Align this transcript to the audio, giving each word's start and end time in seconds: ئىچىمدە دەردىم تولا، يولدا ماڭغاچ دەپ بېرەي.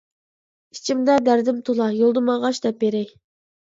ئىچىمدە 0.77 1.19
دەردىم 1.29 1.63
تولا، 1.69 1.93
يولدا 2.01 2.27
ماڭغاچ 2.35 2.67
دەپ 2.69 2.85
بېرەي. 2.85 3.11